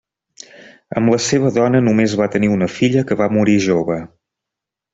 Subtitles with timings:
[1.01, 4.01] Amb la seva dona només va tenir una filla que va morir jove.